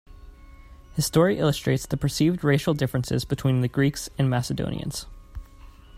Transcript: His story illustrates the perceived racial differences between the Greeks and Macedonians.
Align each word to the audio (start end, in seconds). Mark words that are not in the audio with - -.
His 0.95 1.05
story 1.05 1.37
illustrates 1.37 1.85
the 1.85 1.95
perceived 1.95 2.43
racial 2.43 2.73
differences 2.73 3.23
between 3.23 3.61
the 3.61 3.67
Greeks 3.67 4.09
and 4.17 4.27
Macedonians. 4.31 5.05